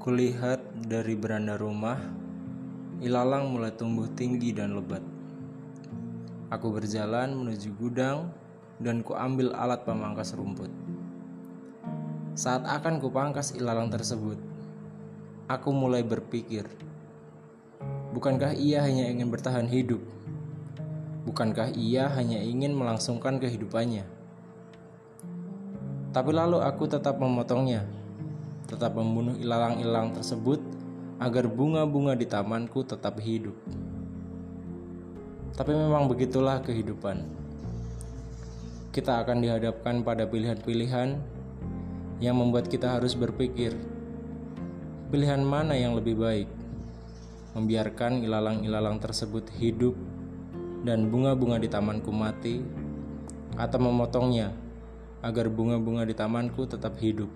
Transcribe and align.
Kulihat 0.00 0.88
dari 0.88 1.12
beranda 1.12 1.60
rumah, 1.60 2.00
ilalang 3.04 3.52
mulai 3.52 3.68
tumbuh 3.68 4.08
tinggi 4.16 4.48
dan 4.48 4.72
lebat. 4.72 5.04
Aku 6.48 6.72
berjalan 6.72 7.36
menuju 7.36 7.68
gudang 7.76 8.32
dan 8.80 9.04
kuambil 9.04 9.52
alat 9.52 9.84
pemangkas 9.84 10.32
rumput. 10.32 10.72
Saat 12.32 12.64
akan 12.64 12.96
kupangkas 12.96 13.52
ilalang 13.52 13.92
tersebut, 13.92 14.40
aku 15.52 15.68
mulai 15.68 16.00
berpikir, 16.00 16.64
bukankah 18.16 18.56
ia 18.56 18.80
hanya 18.80 19.04
ingin 19.04 19.28
bertahan 19.28 19.68
hidup? 19.68 20.00
Bukankah 21.28 21.76
ia 21.76 22.08
hanya 22.08 22.40
ingin 22.40 22.72
melangsungkan 22.72 23.36
kehidupannya? 23.36 24.08
Tapi 26.16 26.30
lalu 26.32 26.56
aku 26.64 26.88
tetap 26.88 27.20
memotongnya 27.20 27.99
tetap 28.70 28.94
membunuh 28.94 29.34
ilalang-ilalang 29.34 30.14
tersebut 30.14 30.62
agar 31.18 31.50
bunga-bunga 31.50 32.14
di 32.14 32.30
tamanku 32.30 32.86
tetap 32.86 33.18
hidup. 33.18 33.58
Tapi 35.58 35.74
memang 35.74 36.06
begitulah 36.06 36.62
kehidupan. 36.62 37.26
Kita 38.94 39.26
akan 39.26 39.42
dihadapkan 39.42 40.06
pada 40.06 40.24
pilihan-pilihan 40.30 41.18
yang 42.22 42.36
membuat 42.38 42.70
kita 42.70 42.96
harus 42.96 43.18
berpikir, 43.18 43.74
pilihan 45.10 45.42
mana 45.42 45.74
yang 45.74 45.98
lebih 45.98 46.16
baik? 46.16 46.48
Membiarkan 47.58 48.22
ilalang-ilalang 48.22 49.02
tersebut 49.02 49.50
hidup 49.58 49.98
dan 50.86 51.10
bunga-bunga 51.10 51.60
di 51.60 51.68
tamanku 51.68 52.14
mati, 52.14 52.62
atau 53.60 53.78
memotongnya 53.82 54.54
agar 55.20 55.52
bunga-bunga 55.52 56.08
di 56.08 56.14
tamanku 56.16 56.64
tetap 56.64 56.96
hidup. 56.96 57.28